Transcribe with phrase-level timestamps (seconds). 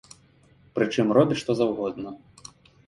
[0.79, 2.17] Прычым, робяць што заўгодна.